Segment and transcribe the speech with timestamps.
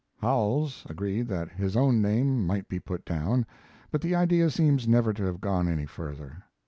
[0.19, 3.45] Howells agreed that his own name might be put down,
[3.91, 6.43] but the idea seems never to have gone any further.